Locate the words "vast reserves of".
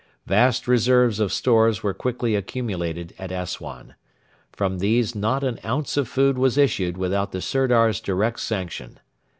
0.25-1.31